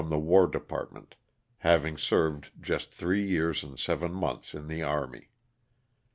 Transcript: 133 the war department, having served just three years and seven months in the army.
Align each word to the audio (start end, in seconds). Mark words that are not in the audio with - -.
133 0.01 0.19
the 0.19 0.27
war 0.31 0.47
department, 0.47 1.15
having 1.59 1.95
served 1.95 2.49
just 2.59 2.91
three 2.91 3.23
years 3.23 3.63
and 3.63 3.77
seven 3.77 4.11
months 4.11 4.55
in 4.55 4.67
the 4.67 4.81
army. 4.81 5.29